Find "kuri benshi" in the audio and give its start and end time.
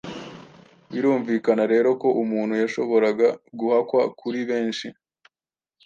4.19-4.87